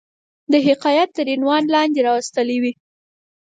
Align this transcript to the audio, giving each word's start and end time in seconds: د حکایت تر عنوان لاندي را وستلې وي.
د 0.51 0.53
حکایت 0.67 1.09
تر 1.17 1.27
عنوان 1.35 1.63
لاندي 1.73 2.01
را 2.05 2.11
وستلې 2.17 2.57
وي. 2.63 2.73